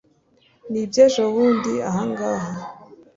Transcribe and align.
ni 0.71 0.79
iby'ejobundi 0.85 1.73
aha 1.87 2.01
ngaha 2.11 2.51